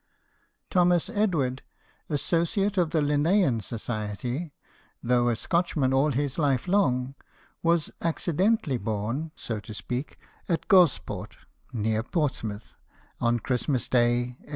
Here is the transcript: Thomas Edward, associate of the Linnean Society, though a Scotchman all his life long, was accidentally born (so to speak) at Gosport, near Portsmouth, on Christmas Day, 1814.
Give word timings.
Thomas 0.71 1.11
Edward, 1.11 1.61
associate 2.09 2.75
of 2.79 2.89
the 2.89 3.01
Linnean 3.03 3.59
Society, 3.61 4.51
though 5.03 5.29
a 5.29 5.35
Scotchman 5.35 5.93
all 5.93 6.11
his 6.11 6.39
life 6.39 6.67
long, 6.67 7.13
was 7.61 7.91
accidentally 8.01 8.79
born 8.79 9.29
(so 9.35 9.59
to 9.59 9.75
speak) 9.75 10.17
at 10.49 10.67
Gosport, 10.67 11.37
near 11.71 12.01
Portsmouth, 12.01 12.73
on 13.19 13.41
Christmas 13.41 13.87
Day, 13.87 14.21
1814. 14.41 14.49